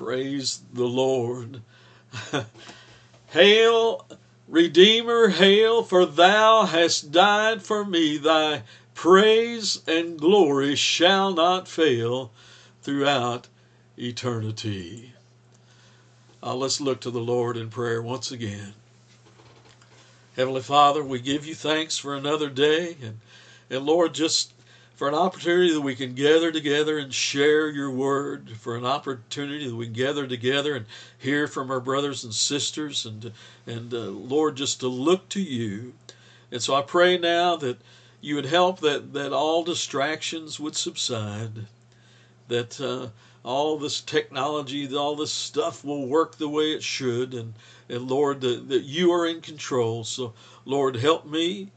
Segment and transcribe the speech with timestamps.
[0.00, 1.60] Praise the Lord.
[3.32, 4.06] hail,
[4.48, 8.16] Redeemer, hail, for thou hast died for me.
[8.16, 8.62] Thy
[8.94, 12.32] praise and glory shall not fail
[12.80, 13.48] throughout
[13.98, 15.12] eternity.
[16.42, 18.72] Uh, let's look to the Lord in prayer once again.
[20.34, 23.20] Heavenly Father, we give you thanks for another day, and,
[23.68, 24.54] and Lord, just
[25.00, 29.66] for an opportunity that we can gather together and share your word, for an opportunity
[29.66, 30.84] that we can gather together and
[31.16, 33.32] hear from our brothers and sisters, and
[33.66, 35.94] and uh, Lord, just to look to you.
[36.52, 37.80] And so I pray now that
[38.20, 41.64] you would help that that all distractions would subside,
[42.48, 42.78] that.
[42.78, 43.08] Uh,
[43.42, 47.54] all this technology, all this stuff will work the way it should, and
[47.88, 50.04] and Lord, that, that you are in control.
[50.04, 50.34] So
[50.66, 51.70] Lord, help me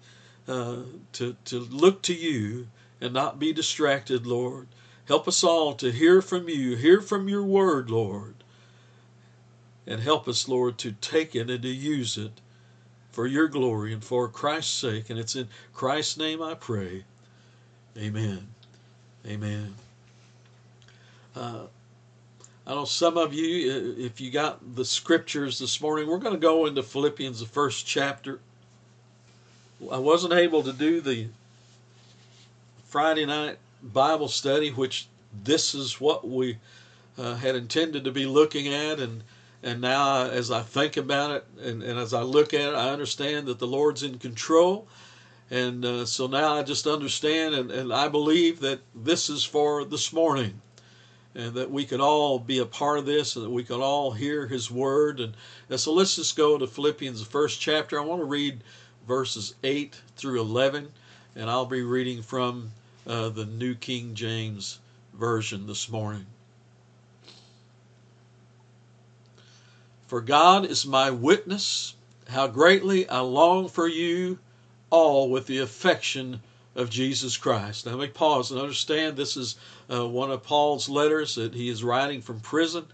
[0.46, 0.80] uh,
[1.14, 2.68] to to look to you
[3.04, 4.70] and not be distracted, Lord.
[5.10, 8.36] Help us all to hear from you, hear from your word, Lord,
[9.86, 12.40] and help us, Lord, to take it and to use it
[13.12, 15.10] for your glory and for Christ's sake.
[15.10, 17.04] And it's in Christ's name I pray.
[17.98, 18.48] Amen.
[19.28, 19.76] Amen.
[21.36, 21.64] Uh,
[22.66, 26.36] I know some of you, uh, if you got the scriptures this morning, we're going
[26.36, 28.40] to go into Philippians, the first chapter.
[29.92, 31.28] I wasn't able to do the
[32.94, 35.08] Friday night Bible study, which
[35.44, 36.60] this is what we
[37.18, 39.24] uh, had intended to be looking at, and
[39.64, 42.92] and now as I think about it and, and as I look at it, I
[42.92, 44.88] understand that the Lord's in control,
[45.50, 49.84] and uh, so now I just understand, and, and I believe that this is for
[49.86, 50.62] this morning
[51.34, 54.12] and that we could all be a part of this and that we could all
[54.12, 55.20] hear his word.
[55.20, 55.34] And,
[55.68, 58.00] and so let's just go to philippians the first chapter.
[58.00, 58.64] I want to read
[59.08, 60.92] verses 8 through 11
[61.36, 62.72] and i'll be reading from
[63.08, 64.80] uh, the new king james
[65.14, 66.26] version this morning
[70.08, 71.96] for god is my witness
[72.30, 74.38] how greatly i long for you
[74.90, 76.40] all with the affection
[76.76, 77.86] of Jesus Christ.
[77.86, 79.56] Now, me pause and understand this is
[79.92, 82.86] uh, one of Paul's letters that he is writing from prison,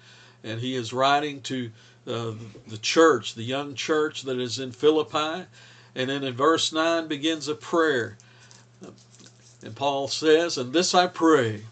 [0.43, 1.71] and he is writing to
[2.07, 2.31] uh,
[2.67, 5.45] the church, the young church that is in Philippi.
[5.95, 8.17] And then in verse 9 begins a prayer.
[9.61, 11.65] And Paul says, And this I pray,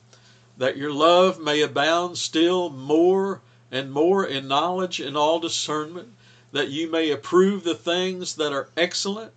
[0.58, 6.10] that your love may abound still more and more in knowledge and all discernment,
[6.52, 9.32] that you may approve the things that are excellent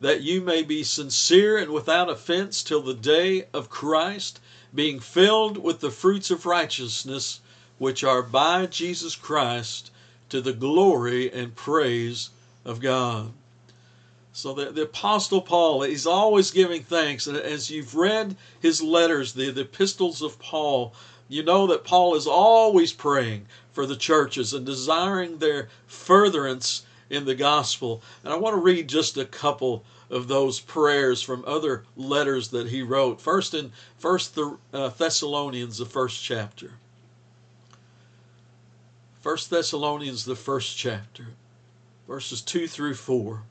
[0.00, 4.40] that you may be sincere and without offense till the day of Christ,
[4.74, 7.40] being filled with the fruits of righteousness,
[7.78, 9.90] which are by Jesus Christ,
[10.28, 12.30] to the glory and praise
[12.64, 13.32] of God.
[14.36, 17.26] So the, the Apostle Paul, he's always giving thanks.
[17.26, 20.92] And as you've read his letters, the, the epistles of Paul,
[21.26, 27.24] you know that Paul is always praying for the churches and desiring their furtherance in
[27.24, 28.02] the gospel.
[28.22, 32.68] And I want to read just a couple of those prayers from other letters that
[32.68, 33.22] he wrote.
[33.22, 36.72] First in First uh, Thessalonians, the first chapter.
[39.22, 41.28] First Thessalonians, the first chapter,
[42.06, 43.44] verses two through four.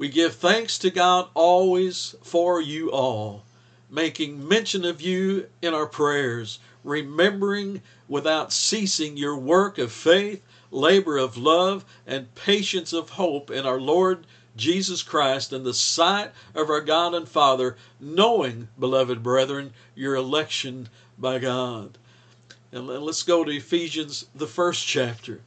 [0.00, 3.44] We give thanks to God always for you all,
[3.90, 11.18] making mention of you in our prayers, remembering without ceasing your work of faith labor
[11.18, 16.70] of love, and patience of hope in our Lord Jesus Christ in the sight of
[16.70, 20.88] our God and Father, knowing, beloved brethren, your election
[21.18, 21.98] by God.
[22.72, 25.42] And let's go to Ephesians, the first chapter.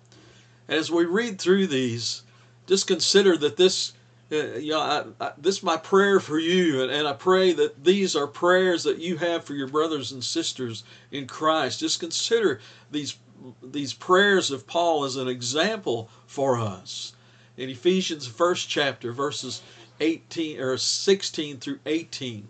[0.68, 2.22] As we read through these,
[2.68, 3.94] just consider that this,
[4.34, 7.54] uh, you know, I, I, this is my prayer for you, and, and I pray
[7.54, 11.80] that these are prayers that you have for your brothers and sisters in Christ.
[11.80, 12.60] Just consider
[12.92, 13.18] these
[13.62, 17.14] these prayers of Paul as an example for us.
[17.58, 19.62] In Ephesians first chapter, verses
[20.00, 22.48] 18 or 16 through 18.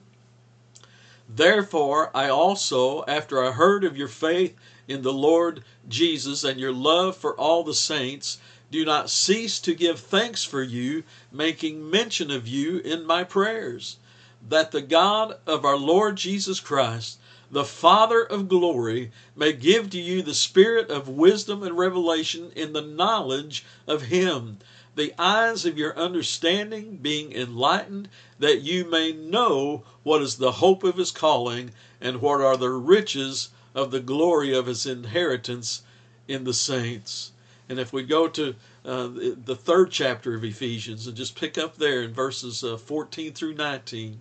[1.28, 4.56] Therefore, I also, after I heard of your faith
[4.88, 8.38] in the Lord Jesus and your love for all the saints,
[8.74, 13.98] do not cease to give thanks for you, making mention of you in my prayers,
[14.50, 17.20] that the God of our Lord Jesus Christ,
[17.52, 22.74] the Father of glory may give to you the spirit of wisdom and revelation in
[22.74, 24.58] the knowledge of Him,
[24.96, 28.10] the eyes of your understanding being enlightened,
[28.40, 31.70] that you may know what is the hope of His calling,
[32.02, 35.84] and what are the riches of the glory of His inheritance
[36.28, 37.33] in the saints.
[37.70, 38.56] And if we go to
[38.86, 43.34] uh, the third chapter of Ephesians and just pick up there in verses uh, 14
[43.34, 44.20] through 19.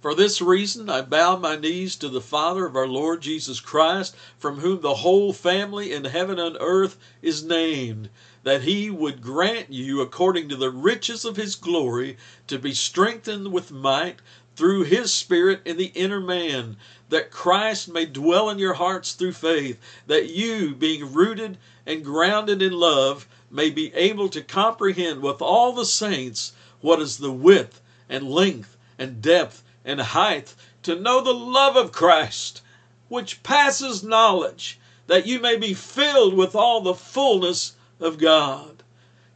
[0.00, 4.14] For this reason I bow my knees to the Father of our Lord Jesus Christ,
[4.38, 8.10] from whom the whole family in heaven and earth is named,
[8.44, 12.16] that he would grant you, according to the riches of his glory,
[12.46, 14.20] to be strengthened with might
[14.56, 16.76] through his Spirit in the inner man,
[17.10, 22.62] that Christ may dwell in your hearts through faith, that you, being rooted and grounded
[22.62, 27.80] in love, may be able to comprehend with all the saints what is the width
[28.08, 32.62] and length and depth and height, to know the love of Christ,
[33.08, 38.82] which passes knowledge, that you may be filled with all the fullness of God.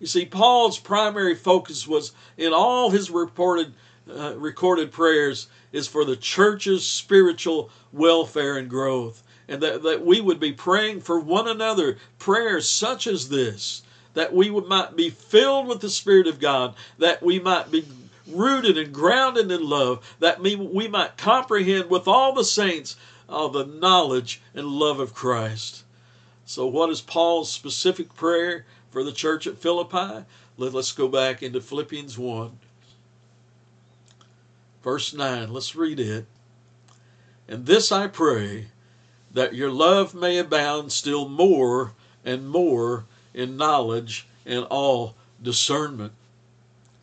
[0.01, 3.75] You see, Paul's primary focus was in all his reported
[4.09, 9.23] uh, recorded prayers is for the church's spiritual welfare and growth.
[9.49, 13.83] And that, that we would be praying for one another prayers such as this,
[14.15, 17.85] that we would, might be filled with the Spirit of God, that we might be
[18.27, 22.97] rooted and grounded in love, that we, we might comprehend with all the saints
[23.29, 25.85] uh, the knowledge and love of Christ.
[26.47, 30.25] So, what is Paul's specific prayer for the church at Philippi?
[30.57, 32.59] Let, us go back into Philippians 1.
[34.83, 36.27] Verse 9, let's read it.
[37.49, 38.69] And this I pray,
[39.33, 41.93] that your love may abound still more
[42.25, 43.05] and more
[43.35, 46.13] in knowledge and all discernment.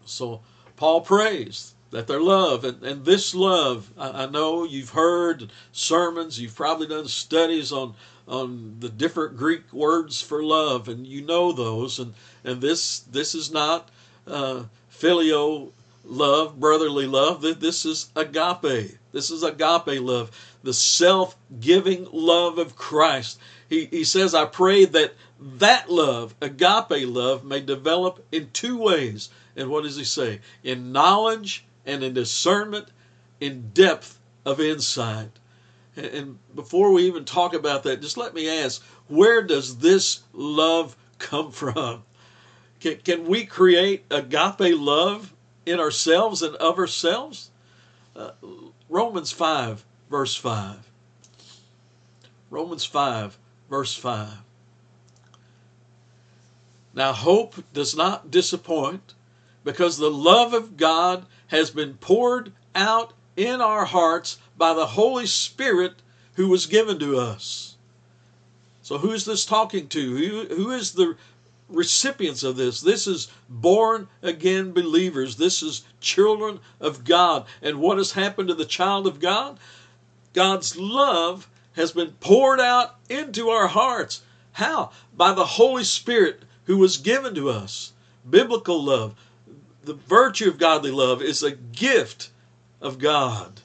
[0.05, 0.41] So
[0.75, 6.39] Paul prays that their love and, and this love, I, I know you've heard sermons,
[6.39, 7.93] you've probably done studies on
[8.27, 12.13] on the different Greek words for love, and you know those, and
[12.43, 13.87] and this this is not
[14.27, 15.71] uh, phileo
[16.07, 17.41] love, brotherly love.
[17.41, 18.97] This is agape.
[19.11, 20.31] This is agape love,
[20.63, 23.39] the self giving love of Christ.
[23.69, 29.29] He, he says, I pray that that love, agape love, may develop in two ways.
[29.55, 30.39] And what does he say?
[30.63, 32.89] In knowledge and in discernment,
[33.39, 35.31] in depth of insight.
[35.95, 40.95] And before we even talk about that, just let me ask where does this love
[41.17, 42.03] come from?
[42.79, 45.33] Can, can we create agape love
[45.67, 47.51] in ourselves and of ourselves?
[48.15, 48.31] Uh,
[48.89, 50.89] Romans 5, verse 5.
[52.49, 53.37] Romans 5,
[53.69, 54.29] verse 5.
[56.93, 59.13] Now, hope does not disappoint
[59.63, 65.27] because the love of God has been poured out in our hearts by the Holy
[65.27, 66.01] Spirit
[66.33, 67.75] who was given to us.
[68.81, 70.17] So, who is this talking to?
[70.17, 71.17] Who, who is the
[71.69, 72.81] recipients of this.
[72.81, 75.35] This is born again believers.
[75.35, 77.45] This is children of God.
[77.61, 79.59] And what has happened to the child of God?
[80.33, 84.21] God's love has been poured out into our hearts.
[84.53, 84.91] How?
[85.15, 87.93] By the Holy Spirit who was given to us.
[88.29, 89.15] Biblical love,
[89.83, 92.29] the virtue of godly love, is a gift
[92.81, 93.61] of God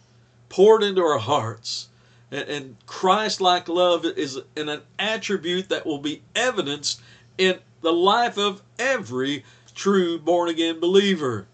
[0.49, 1.89] poured into our hearts.
[2.31, 7.01] And, Christ like love is an attribute that will be evidenced
[7.37, 9.45] in the life of every
[9.75, 11.47] true born again believer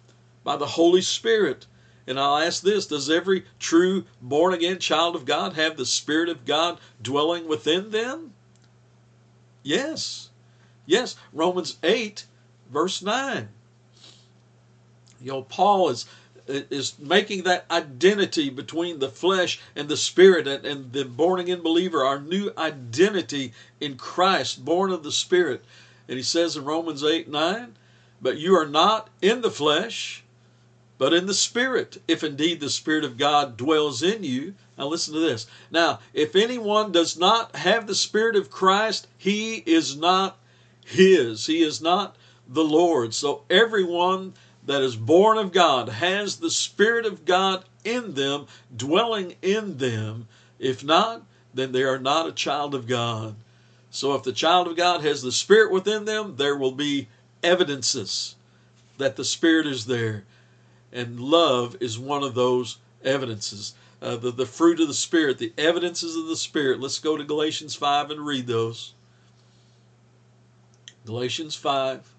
[0.44, 1.66] by the Holy Spirit.
[2.06, 6.28] And I'll ask this Does every true born again child of God have the Spirit
[6.28, 8.32] of God dwelling within them?
[9.62, 10.30] Yes.
[10.86, 11.16] Yes.
[11.32, 12.24] Romans 8,
[12.70, 13.48] verse 9.
[15.20, 16.06] You know, Paul is
[16.48, 21.60] is making that identity between the flesh and the spirit and, and the born again
[21.60, 25.62] believer, our new identity in Christ, born of the Spirit.
[26.08, 27.76] And he says in Romans 8 9,
[28.20, 30.24] But you are not in the flesh,
[30.96, 34.54] but in the Spirit, if indeed the Spirit of God dwells in you.
[34.76, 35.46] Now listen to this.
[35.70, 40.38] Now, if anyone does not have the Spirit of Christ, he is not
[40.84, 41.46] his.
[41.46, 42.16] He is not
[42.48, 43.14] the Lord.
[43.14, 44.34] So everyone
[44.66, 50.26] that is born of God has the Spirit of God in them, dwelling in them.
[50.58, 51.22] If not,
[51.54, 53.36] then they are not a child of God.
[53.90, 57.08] So if the child of God has the Spirit within them, there will be
[57.42, 58.34] evidences
[58.98, 60.24] that the Spirit is there.
[60.92, 63.74] And love is one of those evidences.
[64.00, 66.80] Uh, the, the fruit of the Spirit, the evidences of the Spirit.
[66.80, 68.94] Let's go to Galatians 5 and read those.
[71.06, 72.14] Galatians 5.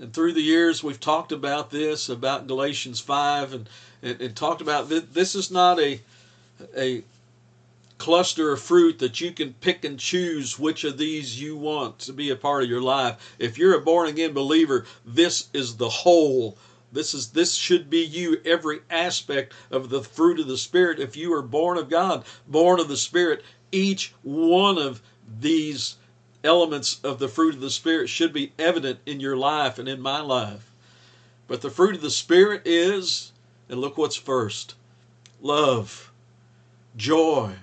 [0.00, 3.68] And through the years, we've talked about this, about Galatians 5, and,
[4.02, 5.04] and, and talked about this.
[5.12, 6.00] This is not a,
[6.76, 7.02] a
[7.98, 12.12] cluster of fruit that you can pick and choose which of these you want to
[12.12, 13.34] be a part of your life.
[13.38, 16.58] If you're a born again believer, this is the whole.
[16.92, 21.16] This is this should be you every aspect of the fruit of the spirit if
[21.16, 25.02] you are born of God, born of the spirit, each one of
[25.40, 25.96] these
[26.44, 30.00] elements of the fruit of the spirit should be evident in your life and in
[30.00, 30.72] my life.
[31.48, 33.32] But the fruit of the spirit is
[33.68, 34.74] and look what's first
[35.40, 36.12] love,
[36.96, 37.56] joy,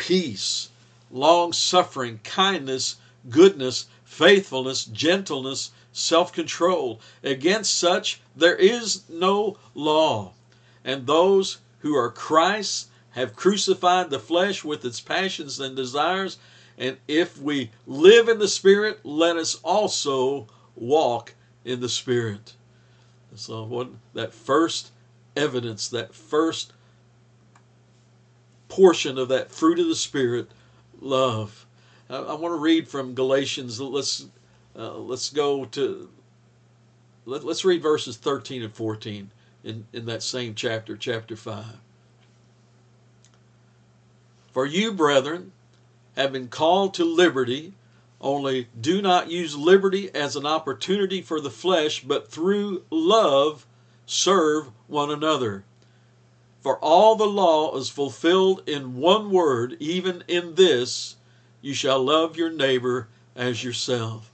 [0.00, 0.70] peace,
[1.10, 2.96] long suffering, kindness,
[3.28, 7.00] goodness, faithfulness, gentleness, self control.
[7.22, 10.32] Against such there is no law.
[10.86, 16.38] And those who are Christ's have crucified the flesh with its passions and desires.
[16.78, 21.34] And if we live in the Spirit, let us also walk
[21.66, 22.54] in the Spirit.
[23.34, 24.92] So, what that first
[25.36, 26.72] evidence, that first
[28.70, 30.50] portion of that fruit of the Spirit,
[31.02, 31.66] love.
[32.08, 33.78] I, I want to read from Galatians.
[33.78, 34.26] Let's
[34.74, 36.08] uh, let's go to
[37.26, 39.30] let, us read verses 13 and 14
[39.64, 41.64] in, in that same chapter, chapter 5.
[44.52, 45.52] For you, brethren,
[46.16, 47.74] have been called to liberty,
[48.20, 53.66] only do not use liberty as an opportunity for the flesh, but through love
[54.06, 55.64] serve one another.
[56.60, 61.16] For all the law is fulfilled in one word, even in this
[61.62, 64.30] you shall love your neighbor as yourself.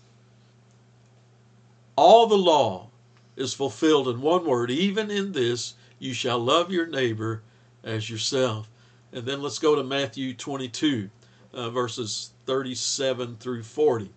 [1.94, 2.88] All the law
[3.36, 7.42] is fulfilled in one word, even in this you shall love your neighbor
[7.84, 8.68] as yourself.
[9.12, 11.08] And then let's go to Matthew 22,
[11.54, 14.10] uh, verses 37 through 40.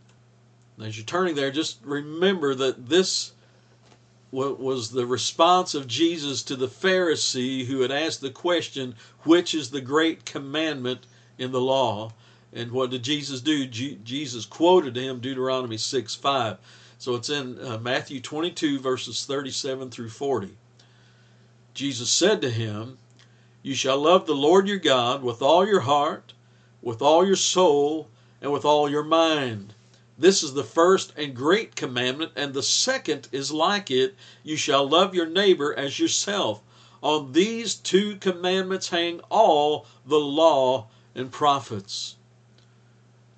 [0.82, 3.34] as you're turning there, just remember that this
[4.32, 9.70] was the response of Jesus to the Pharisee who had asked the question, Which is
[9.70, 11.08] the great commandment
[11.38, 12.14] in the law?
[12.54, 13.66] And what did Jesus do?
[13.66, 16.58] Jesus quoted him Deuteronomy 6 5.
[16.98, 20.58] So it's in uh, Matthew 22, verses 37 through 40.
[21.74, 22.98] Jesus said to him,
[23.64, 26.34] You shall love the Lord your God with all your heart,
[26.82, 28.10] with all your soul,
[28.42, 29.74] and with all your mind.
[30.20, 34.86] This is the first and great commandment, and the second is like it you shall
[34.86, 36.62] love your neighbor as yourself.
[37.02, 42.18] On these two commandments hang all the law and prophets.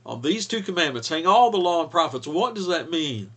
[0.07, 2.25] On these two commandments hang all the law and prophets.
[2.25, 3.31] What does that mean?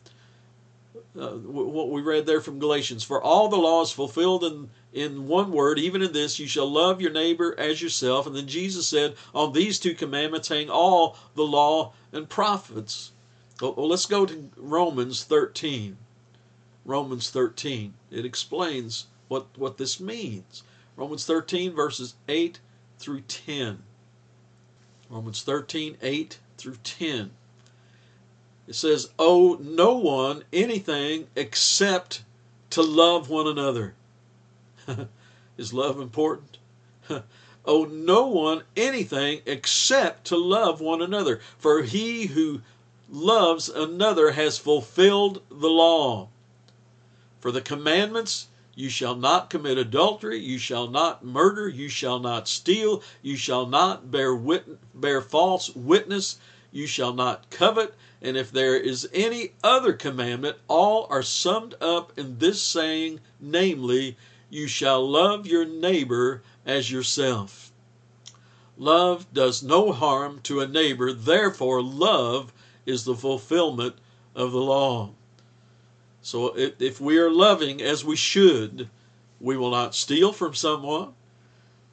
[1.15, 3.05] Uh, what we read there from Galatians.
[3.05, 6.71] For all the law is fulfilled in, in one word, even in this, you shall
[6.71, 8.27] love your neighbor as yourself.
[8.27, 13.13] And then Jesus said, On these two commandments hang all the law and prophets.
[13.61, 15.97] Well, let's go to Romans 13.
[16.85, 17.95] Romans 13.
[18.11, 20.63] It explains what, what this means.
[20.97, 22.59] Romans 13, verses 8
[22.99, 23.83] through 10.
[25.09, 27.31] Romans 13, 8 through 10.
[28.67, 32.25] It says, Owe no one anything except
[32.71, 33.95] to love one another.
[35.57, 36.59] Is love important?
[37.67, 41.41] Owe no one anything except to love one another.
[41.59, 42.63] For he who
[43.11, 46.29] loves another has fulfilled the law.
[47.41, 52.49] For the commandments you shall not commit adultery, you shall not murder, you shall not
[52.49, 56.39] steal, you shall not bear, wit- bear false witness,
[56.73, 62.19] you shall not covet, and if there is any other commandment, all are summed up
[62.19, 64.17] in this saying, namely,
[64.49, 67.71] you shall love your neighbor as yourself.
[68.79, 72.54] Love does no harm to a neighbor, therefore, love
[72.87, 73.97] is the fulfillment
[74.35, 75.11] of the law.
[76.23, 78.89] So if we are loving as we should,
[79.41, 81.15] we will not steal from someone.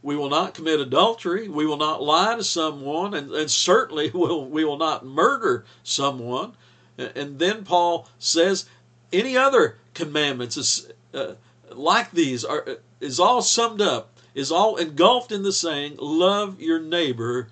[0.03, 1.48] We will not commit adultery.
[1.48, 3.13] We will not lie to someone.
[3.13, 6.53] And, and certainly will, we will not murder someone.
[6.98, 8.65] And then Paul says
[9.12, 11.33] any other commandments is, uh,
[11.69, 12.65] like these are
[13.00, 17.50] is all summed up, is all engulfed in the saying, love your neighbor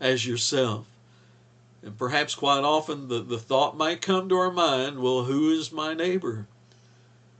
[0.00, 0.86] as yourself.
[1.86, 5.70] And perhaps quite often the, the thought might come to our mind, well, who is
[5.70, 6.48] my neighbor?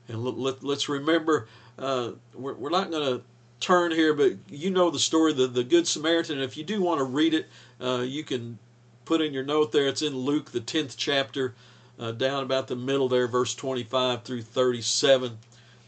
[0.06, 3.24] And let, let, us remember, uh, we're, we're not going to
[3.58, 6.40] turn here, but you know the story, the, the Good Samaritan.
[6.40, 7.48] If you do want to read it,
[7.80, 8.60] uh, you can
[9.04, 9.88] put in your note there.
[9.88, 11.56] It's in Luke, the 10th chapter,
[11.98, 15.38] uh, down about the middle there, verse 25 through 37.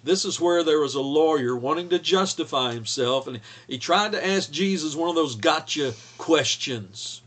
[0.02, 4.26] This is where there was a lawyer wanting to justify himself, and he tried to
[4.26, 7.22] ask Jesus one of those gotcha questions.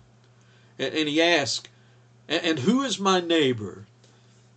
[0.81, 1.69] And, he asked,
[2.27, 3.85] and who is my neighbor?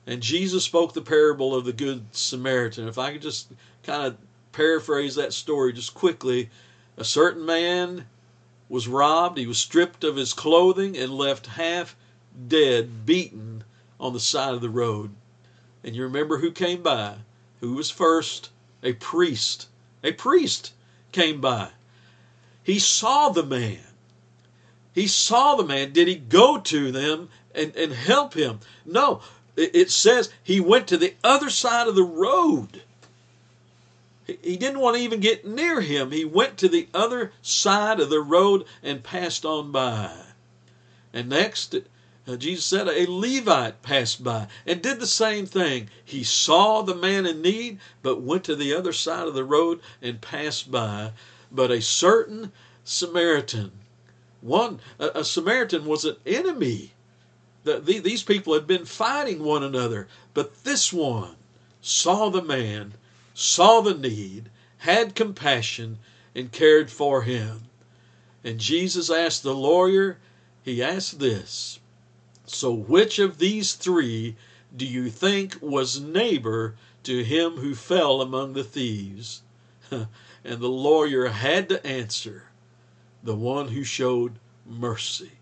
[0.06, 2.88] And Jesus spoke the parable of the Good Samaritan.
[2.88, 3.52] If I could just
[3.82, 4.16] kind of
[4.52, 6.48] paraphrase that story just quickly,
[6.96, 8.06] a certain man
[8.70, 11.94] was robbed, he was stripped of his clothing and left half
[12.48, 13.62] dead, beaten
[14.00, 15.10] on the side of the road.
[15.82, 17.16] And you remember who came by?
[17.60, 18.48] Who was first?
[18.82, 19.68] A priest.
[20.02, 20.72] A priest
[21.12, 21.70] came by.
[22.62, 23.80] He saw the man.
[24.94, 25.92] He saw the man.
[25.92, 28.60] Did he go to them and, and help him?
[28.86, 29.20] No.
[29.56, 32.82] It says he went to the other side of the road.
[34.26, 36.10] he didn't want to even get near him.
[36.10, 40.10] He went to the other side of the road and passed on by.
[41.12, 41.76] And next,
[42.26, 45.88] uh, Jesus said a Levite passed by and did the same thing.
[46.04, 49.80] He saw the man in need, but went to the other side of the road
[50.02, 51.12] and passed by.
[51.52, 52.50] But a certain
[52.82, 53.72] Samaritan,
[54.44, 56.92] one a, a Samaritan was an enemy.
[57.64, 61.36] The, the, these people had been fighting one another, but this one
[61.80, 62.92] saw the man,
[63.32, 65.98] saw the need, had compassion,
[66.34, 67.62] and cared for him.
[68.44, 70.18] And Jesus asked the lawyer,
[70.62, 71.78] he asked this
[72.44, 74.36] So which of these three
[74.76, 79.40] do you think was neighbor to him who fell among the thieves?
[79.90, 80.08] and
[80.44, 82.44] the lawyer had to answer,
[83.24, 85.32] The one who showed mercy.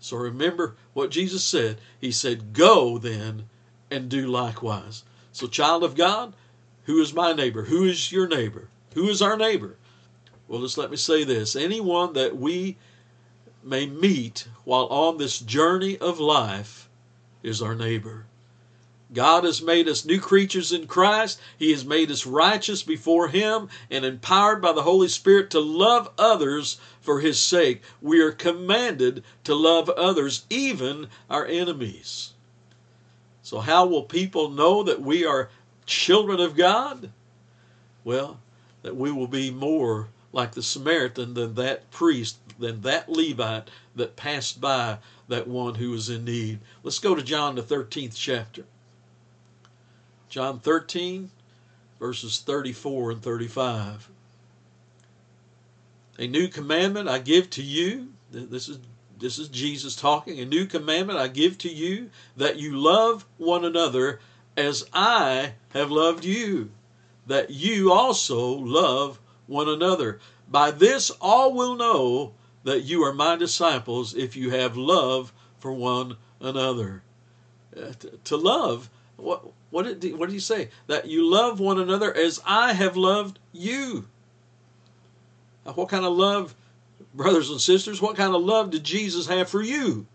[0.00, 1.78] So remember what Jesus said.
[2.00, 3.48] He said, Go then
[3.90, 5.04] and do likewise.
[5.32, 6.34] So, child of God,
[6.84, 7.64] who is my neighbor?
[7.64, 8.68] Who is your neighbor?
[8.94, 9.76] Who is our neighbor?
[10.46, 12.76] Well, just let me say this anyone that we
[13.62, 16.88] may meet while on this journey of life
[17.42, 18.26] is our neighbor.
[19.14, 21.40] God has made us new creatures in Christ.
[21.58, 26.10] He has made us righteous before Him and empowered by the Holy Spirit to love
[26.18, 27.82] others for His sake.
[28.02, 32.34] We are commanded to love others, even our enemies.
[33.42, 35.48] So, how will people know that we are
[35.86, 37.10] children of God?
[38.04, 38.40] Well,
[38.82, 44.16] that we will be more like the Samaritan than that priest, than that Levite that
[44.16, 44.98] passed by
[45.28, 46.58] that one who was in need.
[46.82, 48.64] Let's go to John, the 13th chapter.
[50.28, 51.30] John 13,
[51.98, 54.10] verses 34 and 35.
[56.18, 58.08] A new commandment I give to you.
[58.30, 58.78] This is
[59.18, 60.38] this is Jesus talking.
[60.38, 64.20] A new commandment I give to you that you love one another
[64.56, 66.70] as I have loved you,
[67.26, 70.20] that you also love one another.
[70.48, 75.72] By this all will know that you are my disciples if you have love for
[75.72, 77.02] one another.
[77.76, 77.92] Uh,
[78.24, 80.70] to love, what what did what did he say?
[80.86, 84.06] That you love one another as I have loved you.
[85.64, 86.54] What kind of love
[87.14, 90.06] brothers and sisters, what kind of love did Jesus have for you?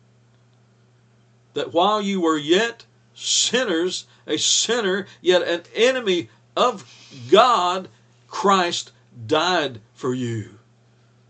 [1.53, 6.85] That while you were yet sinners, a sinner, yet an enemy of
[7.29, 7.89] God,
[8.27, 8.91] Christ
[9.27, 10.57] died for you.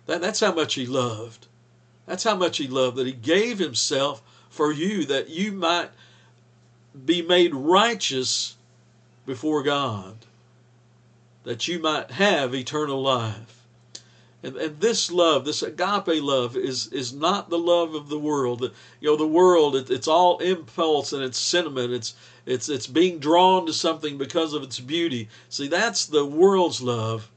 [0.06, 1.48] That, that's how much He loved.
[2.06, 5.90] That's how much He loved, that He gave Himself for you, that you might
[7.06, 8.56] be made righteous
[9.26, 10.16] before God,
[11.44, 13.64] that you might have eternal life.
[14.44, 18.70] And, and this love, this agape love, is is not the love of the world.
[19.00, 21.94] You know, the world it, it's all impulse and it's sentiment.
[21.94, 22.14] It's
[22.46, 25.30] it's it's being drawn to something because of its beauty.
[25.48, 27.32] See, that's the world's love.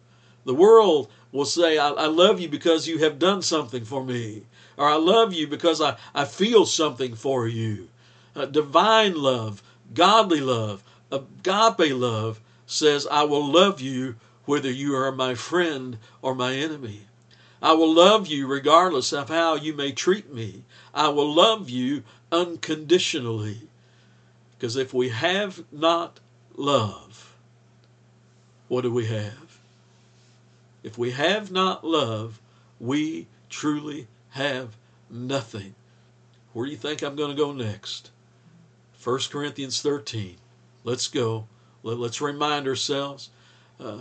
[0.44, 4.42] The world will say, I, I love you because you have done something for me.
[4.76, 7.88] Or I love you because I, I feel something for you.
[8.36, 9.62] Uh, divine love,
[9.94, 16.34] godly love, agape love says, I will love you whether you are my friend or
[16.34, 17.06] my enemy.
[17.62, 20.64] I will love you regardless of how you may treat me.
[20.92, 23.68] I will love you unconditionally.
[24.50, 26.20] Because if we have not
[26.56, 27.34] love,
[28.68, 29.58] what do we have?
[30.82, 32.40] If we have not love,
[32.78, 34.76] we truly have
[35.08, 35.74] nothing.
[36.52, 38.10] Where do you think I'm going to go next?
[39.06, 40.34] 1 Corinthians 13.
[40.82, 41.46] Let's go.
[41.84, 43.30] Let, us remind ourselves.
[43.78, 43.98] Uh,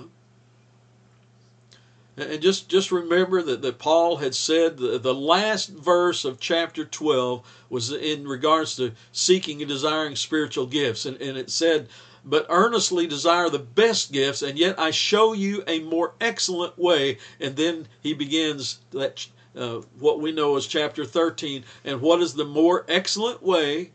[2.18, 6.84] and just, just remember that, that Paul had said the, the last verse of chapter
[6.84, 11.06] 12 was in regards to seeking and desiring spiritual gifts.
[11.06, 11.88] And, and it said,
[12.26, 17.20] But earnestly desire the best gifts, and yet I show you a more excellent way.
[17.40, 21.64] And then he begins that uh, what we know as chapter 13.
[21.84, 23.92] And what is the more excellent way?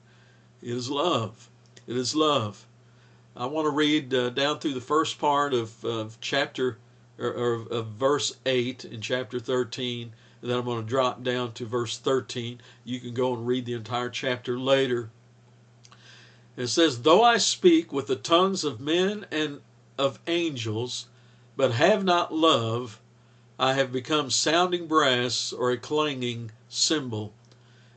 [0.62, 1.48] It is love.
[1.86, 2.66] It is love.
[3.36, 6.78] I want to read uh, down through the first part of, of chapter
[7.18, 10.12] or, or of verse 8 in chapter 13.
[10.42, 12.60] And then I'm going to drop down to verse 13.
[12.84, 15.10] You can go and read the entire chapter later.
[16.56, 19.60] It says, Though I speak with the tongues of men and
[19.96, 21.06] of angels,
[21.56, 23.00] but have not love,
[23.58, 27.34] I have become sounding brass or a clanging cymbal.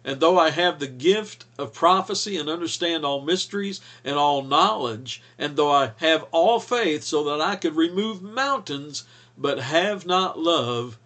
[0.06, 5.22] And though I have the gift of prophecy and understand all mysteries and all knowledge,
[5.38, 9.06] and though I have all faith so that I could remove mountains,
[9.38, 10.98] but have not love,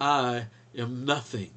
[0.00, 1.50] I am nothing.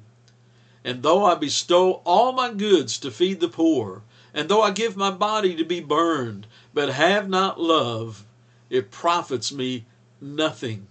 [0.84, 4.02] And though I bestow all my goods to feed the poor,
[4.34, 8.24] and though I give my body to be burned, but have not love,
[8.70, 9.84] it profits me
[10.20, 10.88] nothing.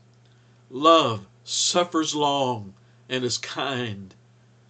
[0.69, 2.73] Love suffers long
[3.09, 4.13] and is kind.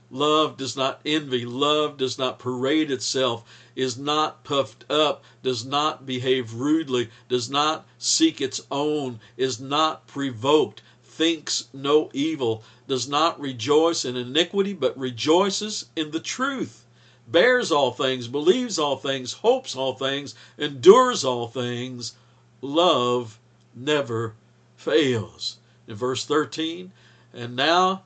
[0.09, 1.45] Love does not envy.
[1.45, 3.43] Love does not parade itself,
[3.75, 10.07] is not puffed up, does not behave rudely, does not seek its own, is not
[10.07, 16.85] provoked, thinks no evil, does not rejoice in iniquity, but rejoices in the truth,
[17.27, 22.13] bears all things, believes all things, hopes all things, endures all things.
[22.61, 23.37] Love
[23.75, 24.35] never
[24.77, 25.57] fails.
[25.85, 26.93] In verse 13,
[27.33, 28.03] and now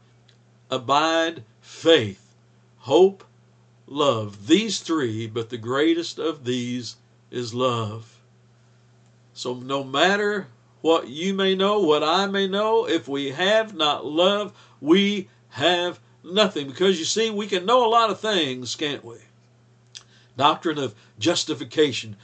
[0.72, 1.44] abide
[1.82, 2.36] faith,
[2.80, 3.24] hope,
[3.88, 4.46] love.
[4.46, 6.98] These three, but the greatest of these
[7.32, 8.20] is love.
[9.34, 10.46] So no matter
[10.82, 16.00] what you may know, what I may know, if we have not love, we have
[16.24, 16.68] nothing.
[16.68, 19.18] Because you see, we can know a lot of things, can't we?
[20.38, 22.16] Doctrine of justification.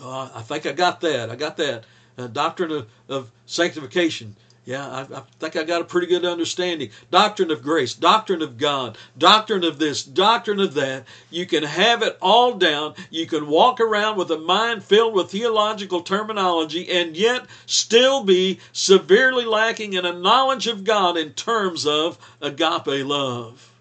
[0.00, 1.30] Oh, I think I got that.
[1.30, 1.84] I got that.
[2.16, 4.36] Uh, doctrine of, of sanctification.
[4.70, 6.90] Yeah, I, I, think I got a pretty good understanding.
[7.10, 11.06] Doctrine of grace, doctrine of God, doctrine of this, doctrine of that.
[11.28, 12.94] You can have it all down.
[13.10, 18.60] You can walk around with a mind filled with theological terminology and yet still be
[18.70, 23.72] severely lacking in a knowledge of God in terms of agape love.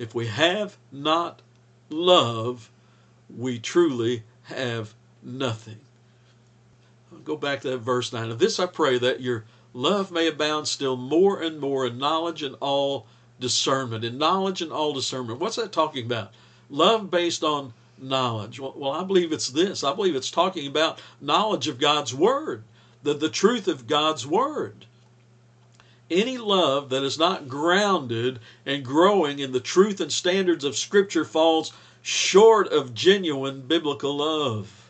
[0.00, 1.42] If we have not
[1.90, 2.72] love,
[3.30, 5.78] we truly have nothing
[7.24, 8.30] go back to that verse 9.
[8.30, 12.42] Of this I pray that your love may abound still more and more in knowledge
[12.42, 13.06] and all
[13.40, 14.04] discernment.
[14.04, 15.40] In knowledge and all discernment.
[15.40, 16.32] What's that talking about?
[16.70, 18.58] Love based on knowledge.
[18.60, 19.84] Well, well, I believe it's this.
[19.84, 22.64] I believe it's talking about knowledge of God's Word,
[23.02, 24.86] the, the truth of God's Word.
[26.10, 31.24] Any love that is not grounded and growing in the truth and standards of Scripture
[31.24, 34.81] falls short of genuine biblical love.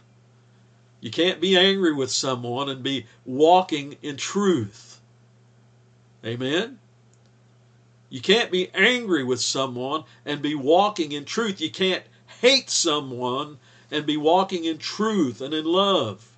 [1.03, 5.01] You can't be angry with someone and be walking in truth.
[6.25, 6.79] Amen?
[8.09, 11.61] You can't be angry with someone and be walking in truth.
[11.61, 12.05] You can't
[12.41, 13.59] hate someone
[13.91, 16.29] and be walking in truth and in love.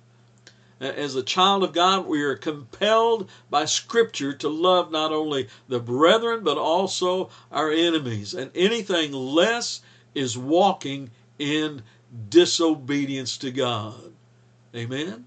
[0.79, 5.79] As a child of God, we are compelled by Scripture to love not only the
[5.79, 8.33] brethren, but also our enemies.
[8.33, 9.81] And anything less
[10.15, 11.83] is walking in
[12.29, 14.11] disobedience to God.
[14.75, 15.25] Amen?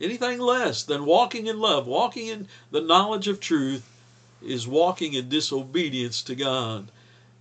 [0.00, 3.86] Anything less than walking in love, walking in the knowledge of truth,
[4.42, 6.90] is walking in disobedience to God.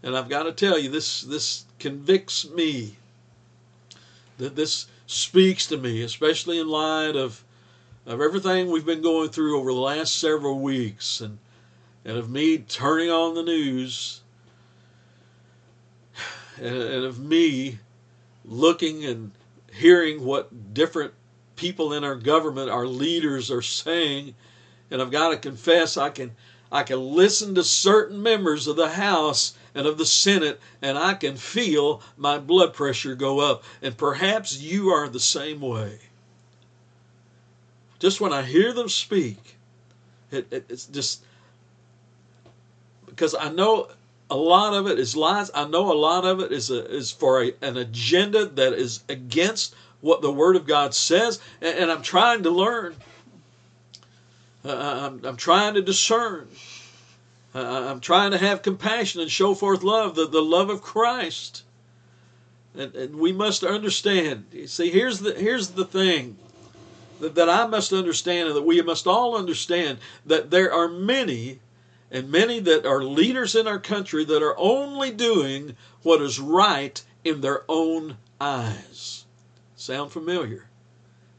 [0.04, 2.96] And I've got to tell you, this this convicts me.
[4.38, 7.44] That this speaks to me, especially in light of
[8.06, 11.38] of everything we've been going through over the last several weeks, and
[12.06, 14.22] and of me turning on the news,
[16.58, 17.80] and, and of me
[18.46, 19.32] looking and
[19.74, 21.14] hearing what different
[21.56, 24.36] people in our government, our leaders are saying,
[24.90, 26.32] and I've got to confess, I can
[26.72, 31.16] I can listen to certain members of the House and of the Senate, and I
[31.16, 33.64] can feel my blood pressure go up.
[33.82, 36.00] And perhaps you are the same way.
[37.98, 39.58] Just when I hear them speak,
[40.32, 41.24] it, it, it's just
[43.08, 43.90] because I know
[44.30, 45.50] a lot of it is lies.
[45.54, 49.04] I know a lot of it is a, is for a, an agenda that is
[49.10, 52.96] against what the Word of God says, and, and I'm trying to learn.
[54.64, 56.48] Uh, I'm, I'm trying to discern.
[57.56, 61.64] Uh, I'm trying to have compassion and show forth love, the, the love of Christ.
[62.76, 64.46] And, and we must understand.
[64.52, 66.38] You see, here's the here's the thing
[67.20, 71.60] that, that I must understand, and that we must all understand that there are many
[72.12, 77.02] and many that are leaders in our country that are only doing what is right
[77.24, 79.26] in their own eyes.
[79.76, 80.70] Sound familiar?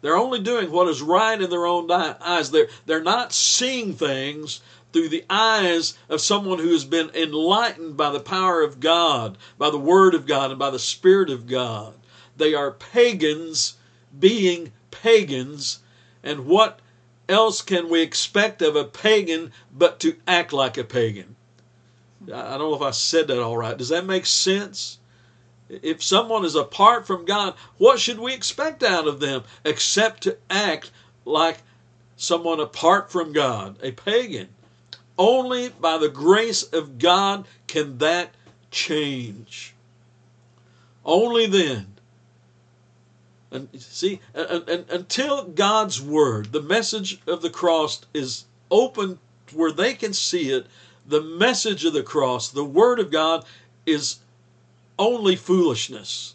[0.00, 2.50] They're only doing what is right in their own eyes.
[2.50, 4.60] They're, they're not seeing things
[4.92, 9.70] through the eyes of someone who has been enlightened by the power of God, by
[9.70, 11.94] the Word of God, and by the Spirit of God.
[12.36, 13.74] They are pagans
[14.18, 15.80] being pagans,
[16.22, 16.80] and what
[17.30, 21.36] else can we expect of a pagan but to act like a pagan?
[22.24, 23.76] I don't know if I said that all right.
[23.76, 24.98] Does that make sense?
[25.68, 30.36] If someone is apart from God, what should we expect out of them except to
[30.50, 30.90] act
[31.24, 31.58] like
[32.16, 34.48] someone apart from God, a pagan?
[35.16, 38.34] Only by the grace of God can that
[38.70, 39.74] change.
[41.04, 41.99] Only then
[43.50, 49.18] and see, and, and, until God's word, the message of the cross is open
[49.52, 50.66] where they can see it,
[51.06, 53.44] the message of the cross, the word of God
[53.86, 54.18] is
[54.98, 56.34] only foolishness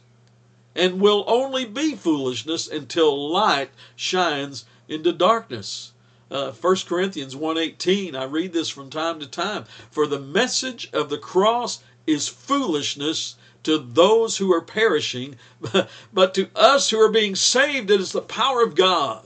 [0.76, 5.94] and will only be foolishness until light shines into darkness.
[6.30, 9.66] Uh, 1 Corinthians 1.18, I read this from time to time.
[9.90, 15.36] For the message of the cross is foolishness to those who are perishing,
[16.14, 19.26] but to us who are being saved, it is the power of God.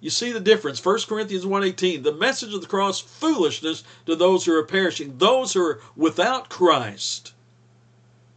[0.00, 0.84] You see the difference.
[0.84, 5.52] 1 Corinthians 1.18, the message of the cross, foolishness to those who are perishing, those
[5.52, 7.32] who are without Christ.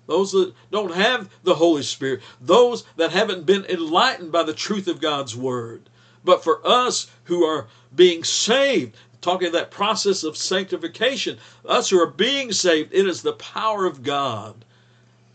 [0.07, 4.87] Those that don't have the Holy Spirit, those that haven't been enlightened by the truth
[4.87, 5.89] of God's Word.
[6.23, 11.99] But for us who are being saved, talking of that process of sanctification, us who
[11.99, 14.65] are being saved, it is the power of God.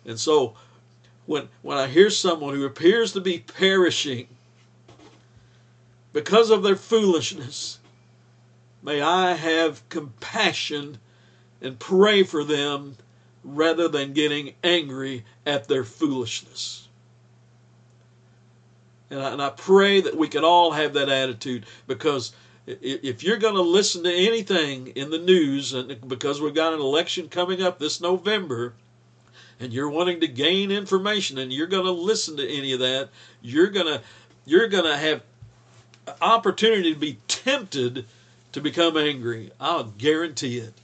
[0.04, 0.54] And so
[1.26, 4.28] when when I hear someone who appears to be perishing
[6.12, 7.78] because of their foolishness,
[8.82, 10.98] may I have compassion
[11.60, 12.96] and pray for them
[13.42, 16.88] rather than getting angry at their foolishness.
[19.10, 22.32] And I, and I pray that we can all have that attitude because
[22.66, 26.80] if you're going to listen to anything in the news, and because we've got an
[26.80, 28.74] election coming up this November,
[29.60, 33.10] and you're wanting to gain information, and you're going to listen to any of that,
[33.42, 34.02] you're going to
[34.46, 35.22] you're going to have
[36.20, 38.06] opportunity to be tempted
[38.52, 39.50] to become angry.
[39.60, 40.74] I'll guarantee it.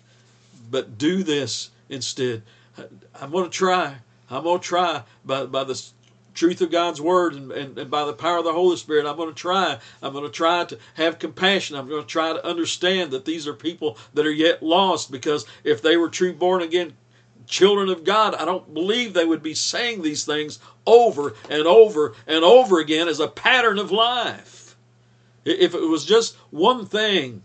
[0.70, 2.42] But do this instead.
[3.20, 3.96] I'm going to try.
[4.30, 5.83] I'm going to try by by the
[6.33, 9.16] truth of God's word and, and, and, by the power of the Holy Spirit, I'm
[9.16, 9.78] going to try.
[10.00, 11.76] I'm going to try to have compassion.
[11.76, 15.44] I'm going to try to understand that these are people that are yet lost because
[15.64, 16.94] if they were true born again
[17.51, 22.15] children of God, I don't believe they would be saying these things over and over
[22.27, 24.77] and over again as a pattern of life.
[25.45, 27.45] If it was just one thing,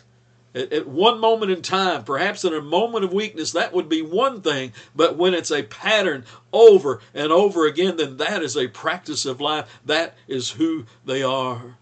[0.54, 4.42] at, one moment in time, perhaps in a moment of weakness, that would be one
[4.42, 4.74] thing.
[4.96, 9.42] But when it's a pattern over and over again, then that is a practice of
[9.42, 9.80] life.
[9.86, 11.78] That is who they are.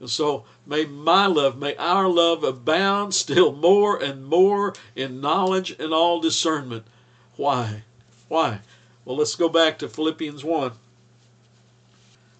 [0.00, 5.74] And so may my love, may our love abound still more and more in knowledge
[5.78, 6.84] and all discernment.
[7.36, 7.82] Why?
[8.28, 8.60] Why?
[9.04, 10.72] Well, let's go back to Philippians 1.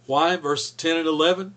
[0.07, 0.37] Why?
[0.37, 1.55] Verse 10 and 11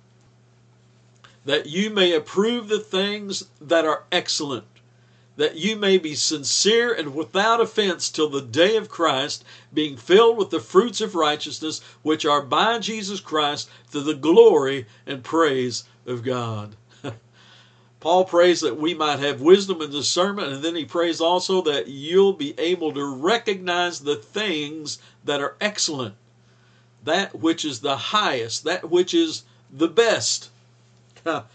[1.47, 4.65] that you may approve the things that are excellent,
[5.37, 10.37] that you may be sincere and without offense till the day of Christ, being filled
[10.37, 15.85] with the fruits of righteousness which are by Jesus Christ to the glory and praise
[16.05, 16.75] of God.
[17.99, 21.87] Paul prays that we might have wisdom and discernment, and then he prays also that
[21.87, 26.15] you'll be able to recognize the things that are excellent,
[27.03, 30.49] that which is the highest, that which is the best.
[31.25, 31.45] now,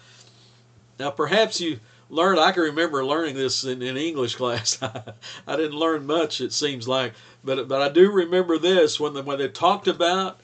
[1.15, 1.79] perhaps you
[2.11, 4.79] learned, I can remember learning this in, in English class.
[4.83, 7.13] I didn't learn much, it seems like,
[7.45, 10.41] but, but I do remember this when, the, when they talked about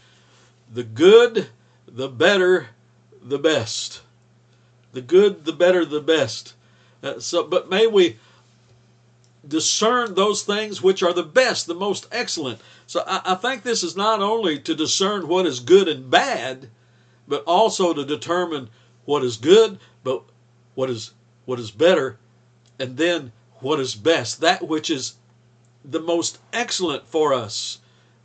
[0.73, 1.49] the good,
[1.89, 2.69] the better,
[3.21, 4.03] the best.
[4.93, 6.55] The good, the better, the best.
[7.03, 8.19] Uh, so, but may we
[9.47, 12.61] discern those things which are the best, the most excellent.
[12.87, 16.69] So I, I think this is not only to discern what is good and bad,
[17.27, 18.71] but also to determine
[19.05, 20.23] what is good, but
[20.75, 21.13] what is
[21.45, 22.19] what is better,
[22.79, 25.15] and then what is best, that which is
[25.85, 27.79] the most excellent for us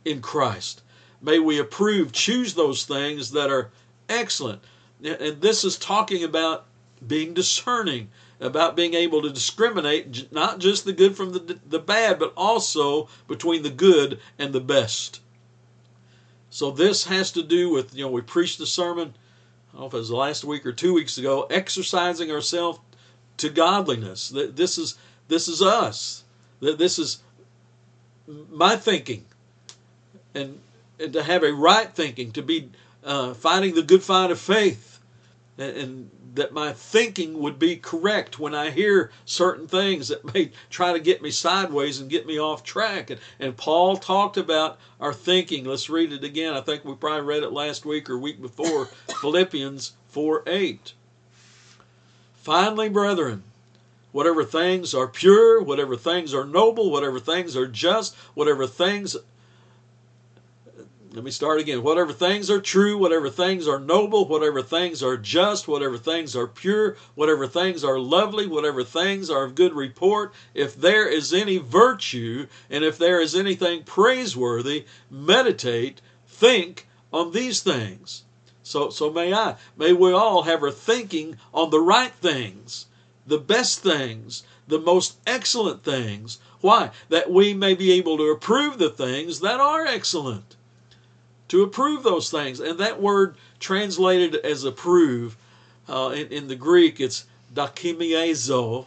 [0.04, 0.82] in Christ.
[1.22, 3.70] May we approve, choose those things that are
[4.10, 4.62] excellent.
[5.04, 6.64] And this is talking about
[7.06, 12.18] being discerning, about being able to discriminate not just the good from the, the bad,
[12.18, 15.20] but also between the good and the best.
[16.48, 19.14] So this has to do with, you know, we preached the sermon
[19.74, 22.78] I don't know if it was last week or two weeks ago, exercising ourselves
[23.38, 24.28] to godliness.
[24.28, 26.22] This is this is us.
[26.60, 27.18] This is
[28.28, 29.24] my thinking,
[30.32, 30.60] and
[31.00, 32.70] and to have a right thinking, to be
[33.02, 34.93] uh, fighting the good fight of faith,
[35.58, 40.92] and, that my thinking would be correct when I hear certain things that may try
[40.92, 43.10] to get me sideways and get me off track.
[43.10, 45.64] And, and Paul talked about our thinking.
[45.64, 46.54] Let's read it again.
[46.54, 48.86] I think we probably read it last week or week before
[49.20, 50.92] Philippians 4 8.
[52.34, 53.44] Finally, brethren,
[54.10, 59.16] whatever things are pure, whatever things are noble, whatever things are just, whatever things
[61.14, 61.84] let me start again.
[61.84, 66.48] Whatever things are true, whatever things are noble, whatever things are just, whatever things are
[66.48, 71.58] pure, whatever things are lovely, whatever things are of good report, if there is any
[71.58, 78.24] virtue and if there is anything praiseworthy, meditate, think on these things.
[78.64, 82.86] So, so may I, may we all have our thinking on the right things,
[83.24, 86.40] the best things, the most excellent things.
[86.60, 86.90] Why?
[87.08, 90.56] That we may be able to approve the things that are excellent
[91.54, 92.58] to approve those things.
[92.58, 95.36] And that word translated as approve
[95.88, 98.86] uh, in, in the Greek, it's dokimazo,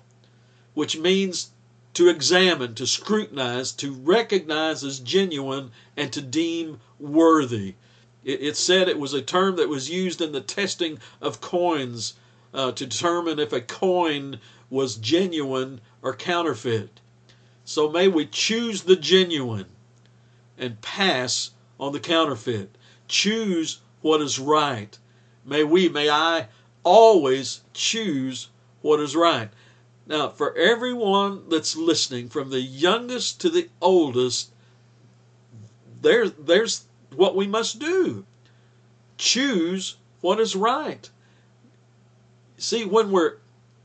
[0.73, 1.51] which means
[1.93, 7.75] to examine, to scrutinize, to recognize as genuine, and to deem worthy.
[8.25, 12.15] It, it said it was a term that was used in the testing of coins
[12.53, 16.99] uh, to determine if a coin was genuine or counterfeit.
[17.63, 19.67] So may we choose the genuine
[20.57, 22.77] and pass on the counterfeit.
[23.07, 24.97] Choose what is right.
[25.45, 26.47] May we, may I
[26.83, 28.49] always choose
[28.81, 29.49] what is right.
[30.05, 34.51] Now, for everyone that's listening, from the youngest to the oldest,
[36.01, 36.85] there, there's
[37.15, 38.25] what we must do.
[39.17, 41.09] Choose what is right.
[42.57, 43.37] See, when we're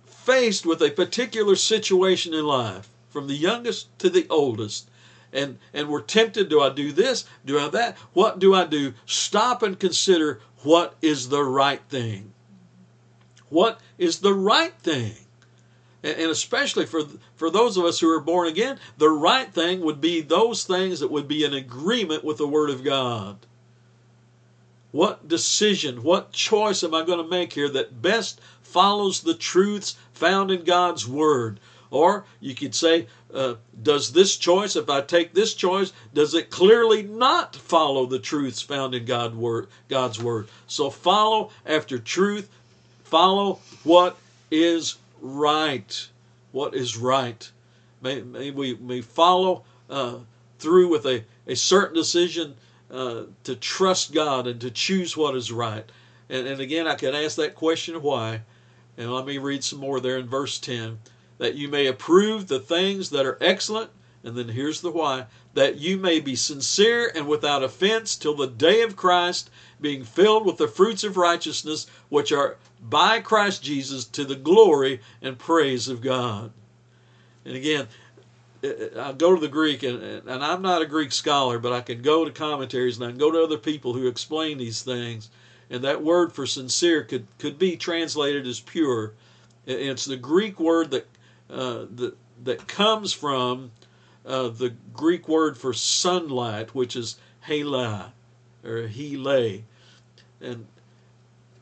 [0.07, 4.89] faced with a particular situation in life, from the youngest to the oldest,
[5.33, 7.25] and and we're tempted do i do this?
[7.45, 7.97] Do i that?
[8.13, 8.95] What do i do?
[9.07, 12.33] Stop and consider what is the right thing.
[13.49, 15.15] What is the right thing?
[16.03, 17.03] And especially for
[17.37, 21.01] for those of us who are born again the right thing would be those things
[21.01, 23.39] that would be in agreement with the word of god.
[24.91, 29.97] What decision what choice am i going to make here that best follows the truths
[30.13, 31.61] found in god's word
[31.93, 36.49] or you could say, uh, does this choice, if I take this choice, does it
[36.49, 40.49] clearly not follow the truths found in God word, God's word?
[40.67, 42.49] So follow after truth,
[43.05, 44.17] follow what
[44.51, 46.09] is right.
[46.51, 47.51] What is right.
[48.01, 50.17] May, may we may follow uh,
[50.59, 52.55] through with a, a certain decision
[52.91, 55.85] uh, to trust God and to choose what is right.
[56.31, 58.41] And, and again, I can ask that question why.
[58.97, 60.99] And let me read some more there in verse 10
[61.43, 63.91] that you may approve the things that are excellent.
[64.23, 68.47] And then here's the why that you may be sincere and without offense till the
[68.47, 69.51] day of Christ,
[69.81, 75.01] being filled with the fruits of righteousness, which are by Christ Jesus to the glory
[75.21, 76.53] and praise of God.
[77.45, 77.89] And again,
[78.97, 82.03] I go to the Greek, and, and I'm not a Greek scholar, but I can
[82.03, 85.29] go to commentaries and I can go to other people who explain these things.
[85.69, 89.15] And that word for sincere could, could be translated as pure.
[89.67, 91.07] It's the Greek word that
[91.53, 93.71] uh, that that comes from
[94.27, 98.13] uh, the Greek word for sunlight, which is hela
[98.65, 99.63] or hele,
[100.41, 100.67] and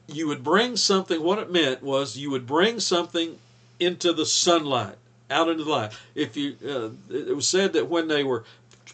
[0.07, 1.22] you would bring something.
[1.22, 3.38] What it meant was you would bring something
[3.79, 4.96] into the sunlight,
[5.31, 5.92] out into the light.
[6.14, 8.44] If you, uh, it was said that when they were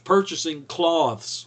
[0.05, 1.47] purchasing cloths,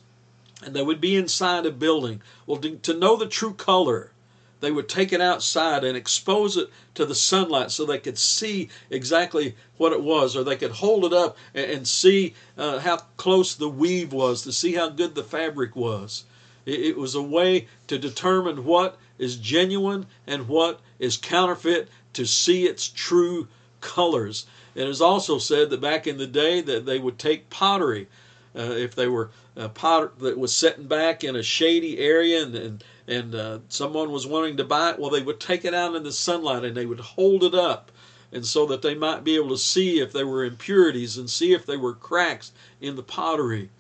[0.64, 2.22] and they would be inside a building.
[2.46, 4.12] Well, to, to know the true color
[4.60, 8.70] they would take it outside and expose it to the sunlight so they could see
[8.90, 13.56] exactly what it was, or they could hold it up and, see uh, how close
[13.56, 16.26] the weave was, to see how good the fabric was.
[16.66, 22.26] It, it was a way to determine what is genuine and what is counterfeit, to
[22.26, 23.48] see its true
[23.82, 24.46] colors.
[24.76, 28.08] It is also said that back in the day that they would take pottery,
[28.56, 32.56] uh, if they were uh, pot that was sitting back in a shady area and,
[32.56, 35.96] and and uh, someone was wanting to buy it, well, they would take it out
[35.96, 37.92] in the sunlight and they would hold it up,
[38.32, 41.52] and so that they might be able to see if there were impurities and see
[41.52, 43.72] if there were cracks in the pottery.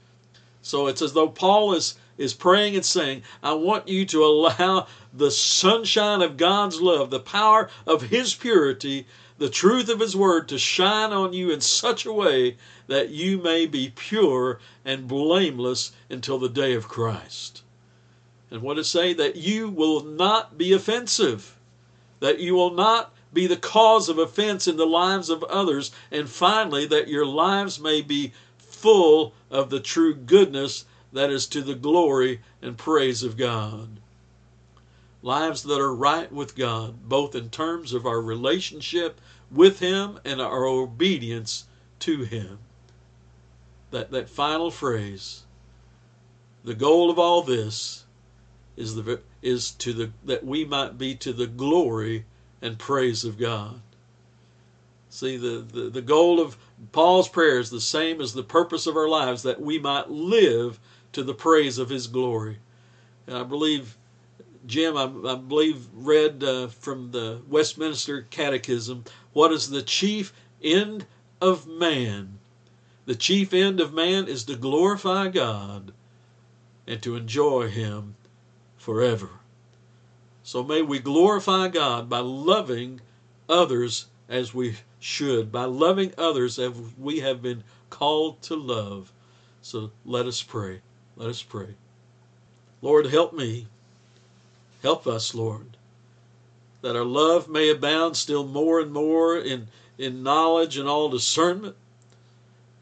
[0.63, 4.87] So it's as though Paul is is praying and saying, I want you to allow
[5.13, 9.05] the sunshine of God's love, the power of His purity,
[9.37, 13.37] the truth of His word to shine on you in such a way that you
[13.37, 17.61] may be pure and blameless until the day of Christ.
[18.51, 19.13] And what it say?
[19.13, 21.57] That you will not be offensive,
[22.19, 26.27] that you will not be the cause of offense in the lives of others, and
[26.27, 31.75] finally, that your lives may be full of the true goodness that is to the
[31.75, 33.99] glory and praise of God.
[35.21, 39.19] Lives that are right with God, both in terms of our relationship
[39.51, 41.65] with Him and our obedience
[41.99, 42.59] to Him.
[43.91, 45.43] That, that final phrase,
[46.63, 48.05] the goal of all this
[48.79, 52.25] is the is to the that we might be to the glory
[52.61, 53.81] and praise of God.
[55.09, 56.55] See the, the, the goal of
[56.91, 60.79] Paul's prayer is the same as the purpose of our lives that we might live
[61.11, 62.59] to the praise of his glory.
[63.27, 63.97] And I believe
[64.65, 70.31] Jim, I, I believe, read uh, from the Westminster Catechism what is the chief
[70.63, 71.05] end
[71.41, 72.39] of man?
[73.05, 75.91] The chief end of man is to glorify God
[76.87, 78.15] and to enjoy Him
[78.79, 79.29] forever.
[80.41, 83.01] So may we glorify God by loving
[83.47, 89.11] others as we should, by loving others as we have been called to love.
[89.61, 90.81] So let us pray.
[91.15, 91.75] Let us pray.
[92.81, 93.67] Lord, help me.
[94.81, 95.77] Help us, Lord,
[96.81, 99.67] that our love may abound still more and more in,
[99.97, 101.75] in knowledge and all discernment.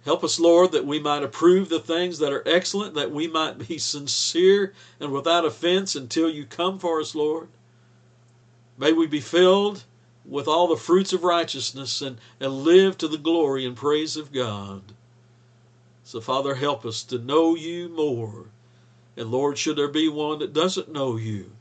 [0.06, 3.68] Help us, Lord, that we might approve the things that are excellent, that we might
[3.68, 7.50] be sincere and without offense until you come for us, Lord.
[8.78, 9.84] May we be filled
[10.24, 14.32] with all the fruits of righteousness and, and live to the glory and praise of
[14.32, 14.82] God.
[16.04, 18.46] So, Father, help us to know you more.
[19.18, 21.52] And Lord, should there be one that doesn't know you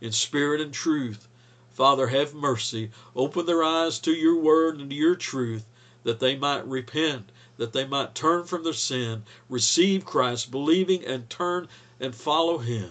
[0.00, 1.28] in spirit and truth,
[1.70, 2.90] Father, have mercy.
[3.14, 5.66] Open their eyes to your word and to your truth
[6.04, 7.30] that they might repent,
[7.60, 11.68] that they might turn from their sin, receive Christ, believing and turn
[12.00, 12.90] and follow him.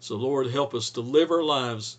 [0.00, 1.98] So, Lord, help us to live our lives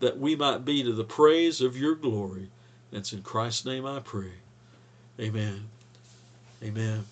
[0.00, 2.50] that we might be to the praise of your glory.
[2.90, 4.32] That's in Christ's name I pray.
[5.20, 5.68] Amen.
[6.60, 7.04] Amen.